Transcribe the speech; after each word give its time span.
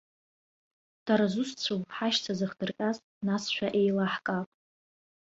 Дара 1.05 1.25
зусҭцәоу, 1.33 1.81
ҳашьцәа 1.95 2.33
зыхдырҟьаз 2.39 2.97
насшәа 3.25 3.67
еилаҳкаап. 3.79 4.47